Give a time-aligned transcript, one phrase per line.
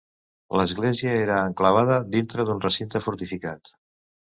[0.59, 3.77] L'església era enclavada dintre d'un recinte fortificat.